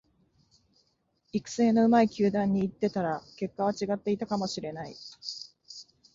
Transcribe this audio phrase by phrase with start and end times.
[1.31, 4.95] 育成の上手い球団に行ってたら結果は違っていたかもしれない